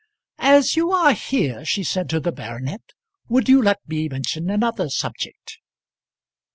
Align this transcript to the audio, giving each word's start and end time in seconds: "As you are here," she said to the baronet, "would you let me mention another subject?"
"As 0.39 0.75
you 0.75 0.91
are 0.91 1.13
here," 1.13 1.63
she 1.63 1.83
said 1.83 2.09
to 2.09 2.19
the 2.19 2.31
baronet, 2.31 2.81
"would 3.29 3.47
you 3.47 3.61
let 3.61 3.81
me 3.87 4.09
mention 4.09 4.49
another 4.49 4.89
subject?" 4.89 5.59